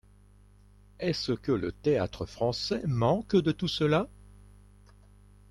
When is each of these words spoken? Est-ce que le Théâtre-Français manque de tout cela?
Est-ce 0.99 1.31
que 1.31 1.51
le 1.51 1.71
Théâtre-Français 1.71 2.81
manque 2.87 3.35
de 3.35 3.51
tout 3.51 3.67
cela? 3.67 4.09